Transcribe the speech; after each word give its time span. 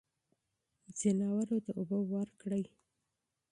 حیواناتو 0.99 1.57
ته 1.65 1.71
اوبه 1.79 1.97
ورکړئ. 2.13 2.63